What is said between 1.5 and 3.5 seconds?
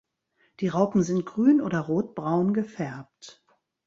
oder rotbraun gefärbt.